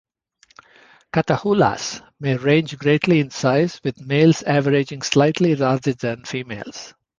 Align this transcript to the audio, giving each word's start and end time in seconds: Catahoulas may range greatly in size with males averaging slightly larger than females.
Catahoulas 1.13 2.01
may 2.19 2.35
range 2.35 2.75
greatly 2.79 3.19
in 3.19 3.29
size 3.29 3.79
with 3.83 4.01
males 4.01 4.41
averaging 4.41 5.03
slightly 5.03 5.55
larger 5.55 5.93
than 5.93 6.25
females. 6.25 6.95